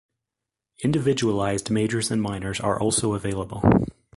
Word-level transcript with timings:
Individualized 0.83 1.69
majors 1.69 2.09
and 2.09 2.23
minors 2.23 2.59
are 2.59 2.79
also 2.81 3.13
available. 3.13 3.61